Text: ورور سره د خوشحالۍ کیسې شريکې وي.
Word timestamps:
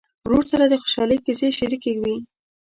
ورور 0.25 0.43
سره 0.51 0.65
د 0.67 0.73
خوشحالۍ 0.81 1.17
کیسې 1.25 1.47
شريکې 1.59 1.93
وي. 2.01 2.17